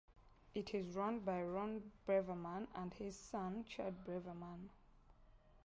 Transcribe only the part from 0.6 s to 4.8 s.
is run by Ron Braverman and his son Chad Braverman.